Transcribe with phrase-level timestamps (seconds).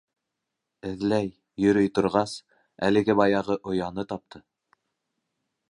[0.91, 1.29] Эҙләй,
[1.65, 2.33] йөрөй торғас,
[2.89, 4.43] әлеге-баяғы ояны тапты.